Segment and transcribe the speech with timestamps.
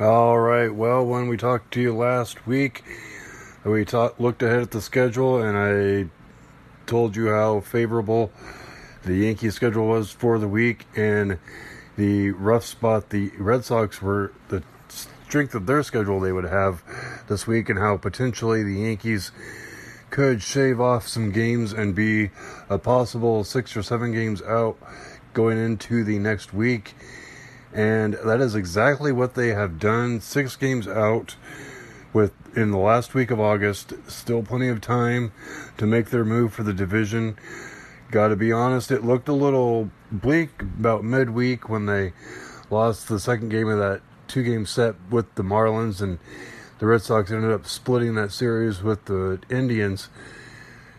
[0.00, 0.74] All right.
[0.74, 2.82] Well, when we talked to you last week,
[3.64, 6.08] we looked ahead at the schedule, and I
[6.86, 8.32] told you how favorable
[9.04, 11.38] the Yankees schedule was for the week, and
[11.98, 16.82] the rough spot the Red Sox were the strength of their schedule they would have
[17.28, 19.32] this week, and how potentially the Yankees
[20.08, 22.30] could shave off some games and be
[22.70, 24.78] a possible six or seven games out
[25.34, 26.94] going into the next week.
[27.72, 30.20] And that is exactly what they have done.
[30.20, 31.36] Six games out
[32.12, 33.92] with in the last week of August.
[34.10, 35.32] Still plenty of time
[35.78, 37.36] to make their move for the division.
[38.10, 42.12] Got to be honest, it looked a little bleak about midweek when they
[42.68, 46.18] lost the second game of that two game set with the Marlins and
[46.78, 50.08] the Red Sox ended up splitting that series with the Indians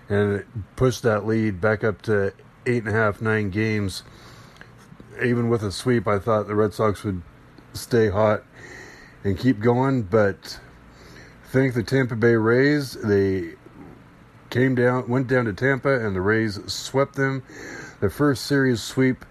[0.10, 2.34] and it pushed that lead back up to
[2.66, 4.04] eight and a half, nine games.
[5.24, 7.22] Even with a sweep, I thought the Red Sox would
[7.74, 8.44] stay hot
[9.24, 10.60] and keep going, but
[11.46, 13.56] I think the Tampa Bay Rays, they
[14.50, 17.44] came down, went down to Tampa, and the Rays swept them.
[18.00, 19.26] The first series sweep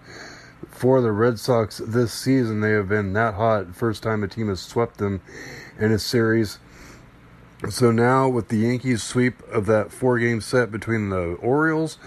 [0.70, 2.60] for the Red Sox this season.
[2.60, 3.74] They have been that hot.
[3.74, 5.20] First time a team has swept them
[5.78, 6.58] in a series.
[7.68, 11.98] So now with the Yankees sweep of that four game set between the Orioles,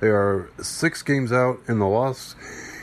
[0.00, 2.36] they are six games out in the loss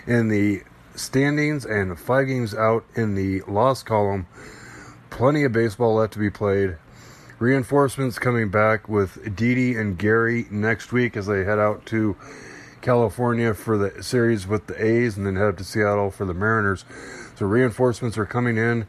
[0.07, 0.63] in the
[0.95, 4.25] standings and five games out in the loss column.
[5.09, 6.77] Plenty of baseball left to be played.
[7.39, 12.15] Reinforcements coming back with Didi and Gary next week as they head out to
[12.81, 16.33] California for the series with the A's and then head up to Seattle for the
[16.33, 16.85] Mariners.
[17.35, 18.87] So reinforcements are coming in.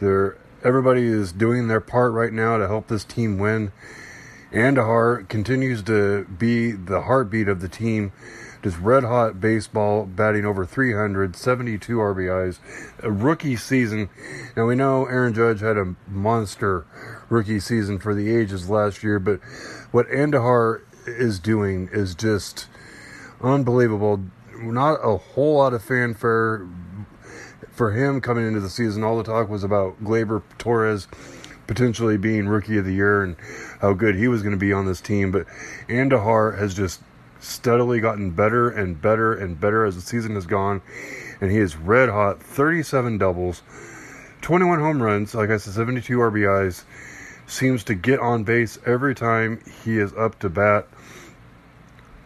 [0.00, 3.72] They're, everybody is doing their part right now to help this team win.
[4.52, 8.12] Andujar continues to be the heartbeat of the team.
[8.62, 12.58] Just red hot baseball, batting over 300, 72 RBIs,
[13.02, 14.08] a rookie season.
[14.56, 16.84] Now we know Aaron Judge had a monster
[17.28, 19.40] rookie season for the ages last year, but
[19.92, 22.66] what Andujar is doing is just
[23.40, 24.24] unbelievable.
[24.56, 26.66] Not a whole lot of fanfare
[27.70, 29.04] for him coming into the season.
[29.04, 31.06] All the talk was about Gleyber Torres
[31.68, 33.36] potentially being rookie of the year and
[33.80, 35.30] how good he was going to be on this team.
[35.30, 35.46] But
[35.88, 37.00] Andujar has just
[37.38, 40.82] steadily gotten better and better and better as the season has gone.
[41.40, 43.62] And he is red hot 37 doubles,
[44.40, 46.82] 21 home runs, like I said, 72 RBIs.
[47.46, 50.88] Seems to get on base every time he is up to bat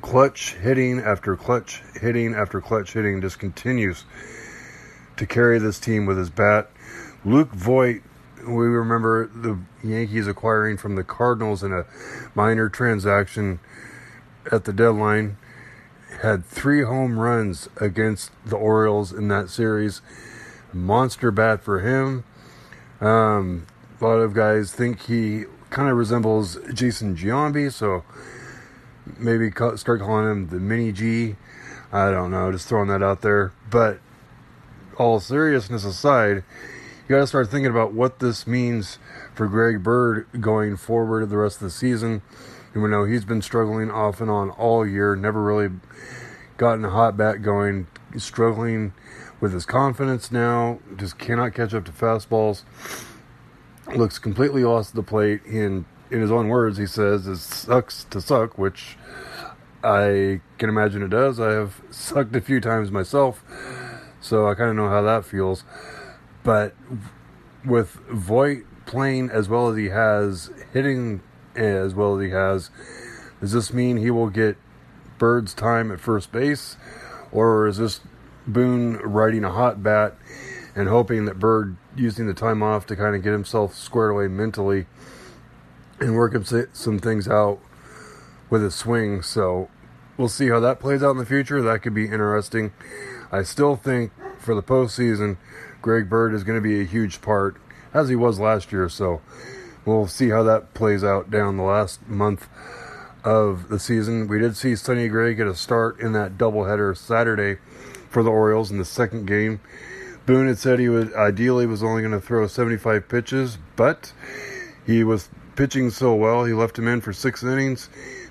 [0.01, 4.05] clutch hitting after clutch hitting after clutch hitting just continues
[5.17, 6.69] to carry this team with his bat.
[7.25, 8.03] Luke Voit,
[8.47, 11.87] we remember the Yankees acquiring from the Cardinals in a
[12.35, 13.61] minor transaction
[14.51, 15.37] at the deadline,
[16.21, 20.03] had three home runs against the Orioles in that series.
[20.73, 22.25] Monster bat for him.
[23.01, 23.67] Um,
[24.01, 28.05] a lot of guys think he kind of resembles Jason Giambi, so
[29.19, 31.37] maybe start calling him the Mini G.
[31.93, 33.53] I don't know, just throwing that out there.
[33.71, 34.01] But
[34.97, 36.45] all seriousness aside,
[37.13, 38.99] you got to start thinking about what this means
[39.35, 42.23] for Greg Bird going forward the rest of the season.
[42.75, 45.69] You know, he's been struggling off and on all year, never really
[46.57, 47.87] gotten a hot bat going,
[48.17, 48.95] struggling
[49.43, 52.63] with his confidence now, just cannot catch up to fastballs.
[53.95, 58.05] Looks completely lost at the plate in in his own words, he says it sucks
[58.05, 58.97] to suck, which
[59.85, 61.39] I can imagine it does.
[61.39, 63.45] I have sucked a few times myself,
[64.23, 65.65] so I kind of know how that feels.
[66.43, 66.75] But
[67.65, 71.23] with Voit playing as well as he has, hitting
[71.55, 72.71] as well as he has,
[73.41, 74.57] does this mean he will get
[75.19, 76.77] Bird's time at first base?
[77.31, 78.01] Or is this
[78.47, 80.17] Boone riding a hot bat
[80.75, 84.27] and hoping that Bird using the time off to kind of get himself squared away
[84.27, 84.87] mentally
[86.01, 87.61] and working some things out
[88.51, 89.23] with his swing.
[89.23, 89.69] So
[90.17, 91.63] we'll see how that plays out in the future.
[91.63, 92.73] That could be interesting.
[93.31, 95.37] I still think for the postseason,
[95.81, 97.57] Greg Bird is going to be a huge part,
[97.95, 98.89] as he was last year.
[98.89, 99.21] So
[99.85, 102.49] we'll see how that plays out down the last month
[103.25, 104.29] of the season.
[104.29, 107.59] We did see Sonny Gray get a start in that doubleheader Saturday
[108.11, 109.61] for the Orioles in the second game.
[110.27, 114.13] Boone had said he would ideally was only going to throw 75 pitches, but
[114.87, 116.45] he was pitching so well.
[116.45, 117.89] He left him in for six innings,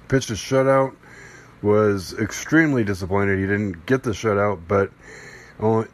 [0.07, 0.95] pitched a shutout.
[1.61, 4.89] Was extremely disappointed he didn't get the shutout, but
[5.59, 5.87] only,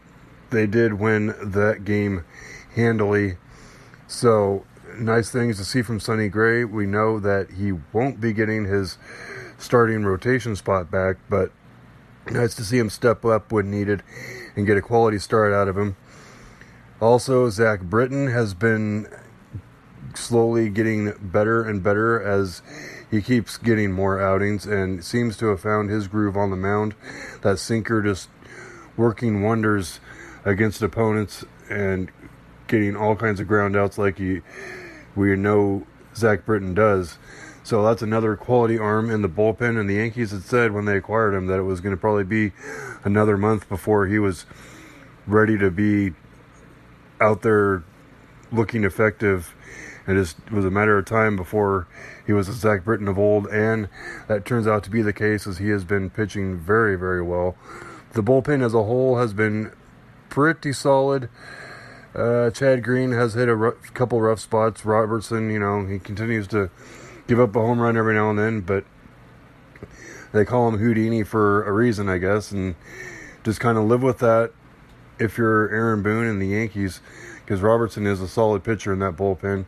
[0.49, 2.25] they did win that game
[2.75, 3.37] handily.
[4.07, 4.65] So
[4.97, 6.63] nice things to see from Sonny Gray.
[6.63, 8.97] We know that he won't be getting his
[9.57, 11.51] starting rotation spot back, but
[12.29, 14.03] nice to see him step up when needed
[14.55, 15.95] and get a quality start out of him.
[16.99, 19.07] Also, Zach Britton has been
[20.15, 22.61] slowly getting better and better as
[23.09, 26.95] he keeps getting more outings and seems to have found his groove on the mound.
[27.41, 28.29] That sinker just
[28.95, 29.99] working wonders
[30.47, 32.09] against opponents and
[32.67, 34.41] getting all kinds of ground outs like he,
[35.15, 35.85] we know
[36.15, 37.17] Zach Britton does.
[37.63, 39.77] So that's another quality arm in the bullpen.
[39.77, 42.23] And the Yankees had said when they acquired him that it was going to probably
[42.23, 42.53] be
[43.03, 44.45] another month before he was
[45.27, 46.13] ready to be
[47.19, 47.83] out there
[48.49, 49.53] looking effective.
[50.05, 51.89] And it just was a matter of time before
[52.25, 53.89] he was a Zach Britton of old, and
[54.29, 57.57] that turns out to be the case as he has been pitching very, very well.
[58.13, 59.73] The bullpen as a whole has been
[60.29, 61.29] pretty solid.
[62.15, 64.85] Uh, Chad Green has hit a couple rough spots.
[64.85, 66.69] Robertson, you know, he continues to
[67.27, 68.85] give up a home run every now and then, but
[70.31, 72.75] they call him Houdini for a reason, I guess, and
[73.43, 74.51] just kind of live with that
[75.19, 77.01] if you're Aaron Boone and the Yankees,
[77.43, 79.65] because Robertson is a solid pitcher in that bullpen.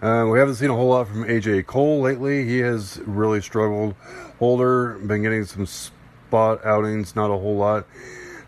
[0.00, 2.44] Uh, we haven't seen a whole lot from AJ Cole lately.
[2.44, 3.94] He has really struggled.
[4.38, 7.86] Holder been getting some spot outings, not a whole lot.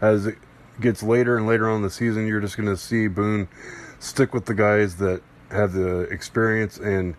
[0.01, 0.33] As
[0.81, 3.49] gets later and later on the season, you're just going to see Boone
[3.99, 7.15] stick with the guys that have the experience and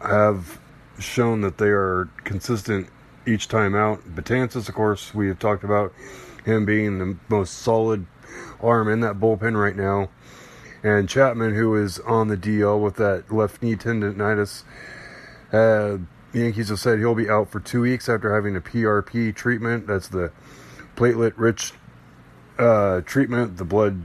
[0.00, 0.60] have
[0.98, 2.88] shown that they are consistent
[3.26, 4.00] each time out.
[4.14, 5.92] Betances, of course, we have talked about
[6.44, 8.06] him being the most solid
[8.60, 10.10] arm in that bullpen right now.
[10.82, 14.64] And Chapman, who is on the DL with that left knee tendonitis,
[15.50, 15.98] uh,
[16.32, 19.86] the Yankees have said he'll be out for two weeks after having a PRP treatment.
[19.86, 20.30] That's the
[20.96, 21.72] platelet rich
[22.58, 23.56] uh, treatment.
[23.56, 24.04] The blood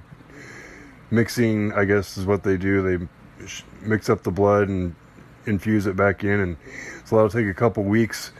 [1.11, 2.81] mixing, I guess, is what they do.
[2.81, 3.07] They
[3.81, 4.95] mix up the blood and
[5.45, 6.57] infuse it back in, and
[7.05, 8.31] so that'll take a couple weeks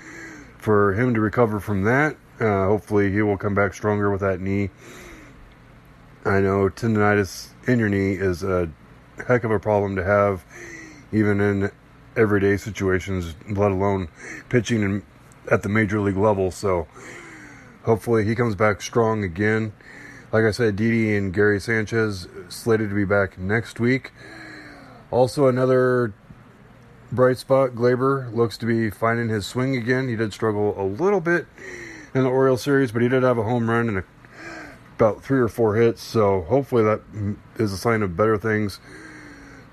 [0.58, 2.18] for him to recover from that.
[2.40, 4.70] Uh, hopefully, he will come back stronger with that knee.
[6.26, 8.70] I know tendonitis in your knee is a
[9.28, 10.46] heck of a problem to have,
[11.12, 11.72] even in
[12.16, 14.10] everyday situations, let alone
[14.50, 15.04] pitching in,
[15.52, 16.52] at the major league level.
[16.52, 16.88] So,
[17.84, 19.74] hopefully, he comes back strong again.
[20.32, 24.12] Like I said, Didi and Gary Sanchez slated to be back next week.
[25.10, 26.14] Also, another
[27.12, 27.72] bright spot.
[27.72, 30.08] Gleyber looks to be finding his swing again.
[30.08, 31.48] He did struggle a little bit
[32.14, 34.04] in the Orioles series, but he did have a home run and a,
[34.96, 36.04] about three or four hits.
[36.04, 37.02] So hopefully that
[37.58, 38.80] is a sign of better things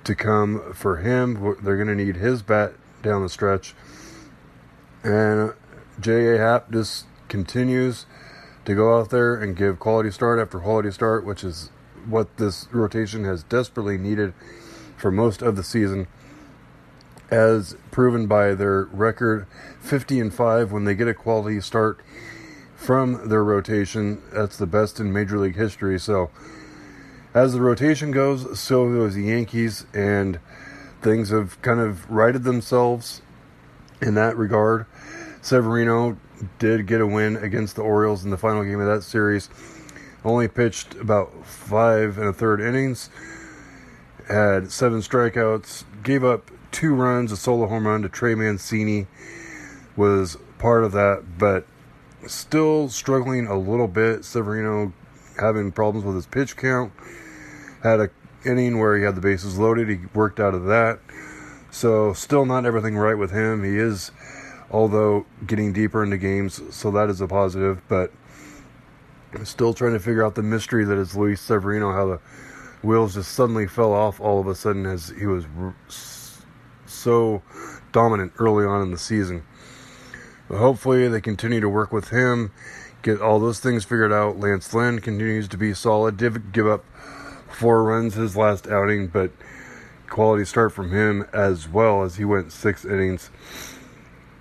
[0.05, 1.57] to come for him.
[1.63, 2.73] They're going to need his bat
[3.03, 3.75] down the stretch.
[5.05, 5.53] And
[6.01, 6.39] J.A.
[6.39, 8.07] Happ just continues
[8.67, 11.71] to go out there and give quality start after quality start, which is
[12.05, 14.35] what this rotation has desperately needed
[14.97, 16.07] for most of the season
[17.31, 19.47] as proven by their record
[19.81, 22.01] 50 and 5 when they get a quality start
[22.75, 24.23] from their rotation.
[24.33, 25.99] That's the best in Major League history.
[25.99, 26.31] So,
[27.35, 30.39] as the rotation goes, so goes the Yankees, and
[31.03, 33.23] things have kind of righted themselves
[34.01, 34.87] in that regard.
[35.43, 36.17] Severino
[36.59, 39.49] did get a win against the Orioles in the final game of that series.
[40.25, 43.11] Only pitched about five and a third innings,
[44.29, 49.07] had seven strikeouts, gave up two runs, a solo home run to Trey Mancini
[49.97, 51.67] was part of that, but
[52.27, 54.25] still struggling a little bit.
[54.25, 54.93] Severino
[55.39, 56.93] having problems with his pitch count.
[57.83, 58.11] Had a
[58.45, 59.89] inning where he had the bases loaded.
[59.89, 61.01] He worked out of that.
[61.71, 63.65] So still not everything right with him.
[63.65, 64.11] He is,
[64.71, 67.83] although getting deeper into games, so that is a positive.
[67.89, 68.13] But
[69.45, 71.93] still trying to figure out the mystery that is Luis Severino.
[71.93, 72.21] How the
[72.83, 75.47] wheels just suddenly fell off all of a sudden as he was
[76.87, 77.43] so
[77.93, 79.45] dominant early on in the season.
[80.49, 82.53] But hopefully, they continue to work with him,
[83.03, 84.39] get all those things figured out.
[84.39, 86.17] Lance Lynn continues to be solid.
[86.17, 86.85] Did give up
[87.51, 89.33] four runs his last outing, but
[90.09, 93.31] quality start from him as well as he went six innings.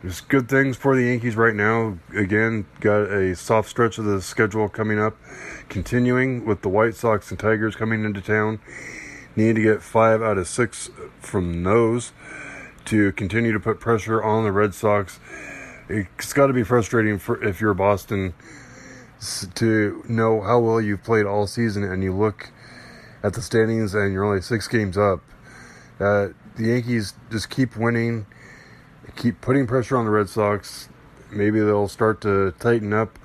[0.06, 1.98] There's good things for the Yankees right now.
[2.16, 5.18] Again, got a soft stretch of the schedule coming up,
[5.68, 8.60] continuing with the White Sox and Tigers coming into town.
[9.36, 12.12] Need to get five out of six from those
[12.86, 15.20] to continue to put pressure on the Red Sox.
[15.90, 18.36] It's got to be frustrating for if you're Boston
[19.56, 22.52] to know how well you've played all season and you look
[23.24, 25.24] at the standings and you're only six games up.
[26.00, 28.28] Uh, the Yankees just keep winning,
[29.16, 30.90] keep putting pressure on the Red Sox.
[31.32, 33.18] Maybe they'll start to tighten up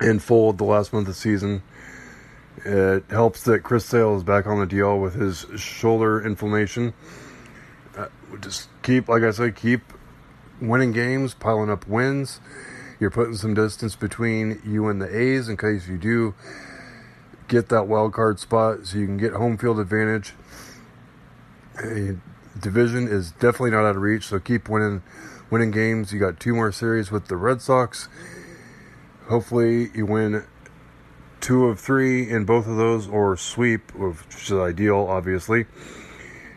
[0.00, 1.62] and fold the last month of the season.
[2.64, 6.92] It helps that Chris Sale is back on the DL with his shoulder inflammation
[7.96, 8.08] uh,
[8.40, 9.82] just keep, like I said, keep
[10.60, 12.40] winning games, piling up wins.
[12.98, 16.34] You're putting some distance between you and the A's in case you do
[17.48, 20.34] get that wild card spot so you can get home field advantage.
[22.58, 25.02] Division is definitely not out of reach, so keep winning
[25.50, 26.12] winning games.
[26.12, 28.08] You got two more series with the Red Sox.
[29.28, 30.44] Hopefully, you win
[31.40, 35.66] two of three in both of those, or sweep, which is ideal, obviously.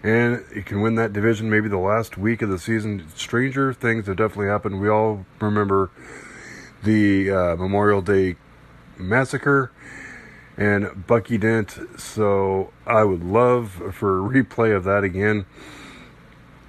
[0.03, 3.05] And you can win that division maybe the last week of the season.
[3.15, 4.81] Stranger things have definitely happened.
[4.81, 5.91] We all remember
[6.83, 8.35] the uh, Memorial Day
[8.97, 9.71] massacre
[10.57, 11.79] and Bucky Dent.
[11.97, 15.45] So I would love for a replay of that again.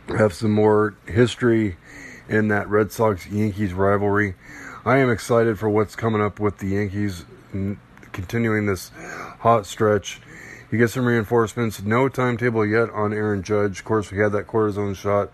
[0.08, 1.76] Have some more history
[2.28, 4.34] in that Red Sox Yankees rivalry.
[4.84, 7.24] I am excited for what's coming up with the Yankees
[8.12, 8.90] continuing this
[9.40, 10.20] hot stretch.
[10.70, 11.82] You get some reinforcements.
[11.82, 13.78] No timetable yet on Aaron Judge.
[13.78, 15.30] Of course, we had that cortisone shot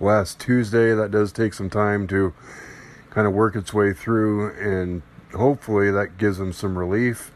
[0.00, 0.92] last Tuesday.
[0.94, 2.34] That does take some time to
[3.10, 5.02] kind of work its way through, and
[5.34, 7.30] hopefully that gives him some relief.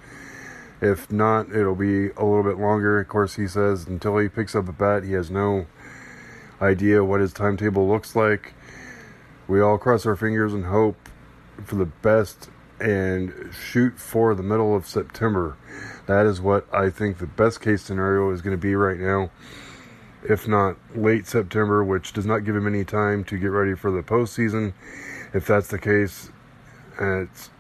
[0.81, 2.99] If not, it'll be a little bit longer.
[2.99, 5.67] Of course, he says until he picks up a bat, he has no
[6.61, 8.55] idea what his timetable looks like.
[9.47, 11.09] We all cross our fingers and hope
[11.65, 12.51] for the best
[12.81, 15.57] and shoot for the middle of September.
[16.07, 19.31] That is what I think the best case scenario is going to be right now.
[20.29, 23.91] If not late September, which does not give him any time to get ready for
[23.91, 24.75] the postseason.
[25.33, 26.31] If that's the case,
[26.99, 27.51] it's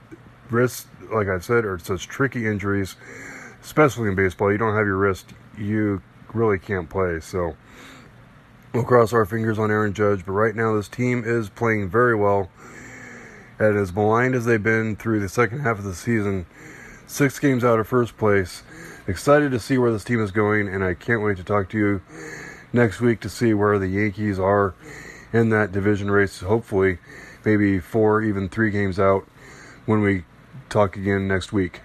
[0.50, 2.97] risks, like I said, are such tricky injuries,
[3.62, 4.50] especially in baseball.
[4.50, 6.02] You don't have your wrist, you
[6.33, 7.21] really can't play.
[7.21, 7.57] So
[8.73, 10.25] we'll cross our fingers on Aaron Judge.
[10.25, 12.51] But right now, this team is playing very well.
[13.59, 16.47] And as maligned as they've been through the second half of the season,
[17.07, 18.63] six games out of first place.
[19.07, 21.79] Excited to see where this team is going, and I can't wait to talk to
[21.79, 22.03] you
[22.73, 24.75] next week to see where the Yankees are
[25.33, 26.41] in that division race.
[26.41, 26.99] Hopefully,
[27.45, 29.27] maybe four, even three games out
[29.87, 30.25] when we
[30.69, 31.81] talk again next week.